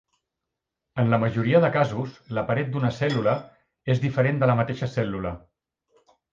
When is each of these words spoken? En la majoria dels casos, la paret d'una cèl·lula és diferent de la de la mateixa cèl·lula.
En 1.03 1.11
la 1.13 1.19
majoria 1.23 1.61
dels 1.65 1.73
casos, 1.75 2.15
la 2.39 2.45
paret 2.49 2.73
d'una 2.77 2.91
cèl·lula 3.01 3.37
és 3.97 4.05
diferent 4.09 4.43
de 4.43 4.47
la 4.47 4.47
de 4.51 4.55
la 4.55 4.59
mateixa 4.65 4.93
cèl·lula. 4.99 5.39